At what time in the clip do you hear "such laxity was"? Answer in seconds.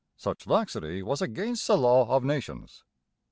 0.17-1.21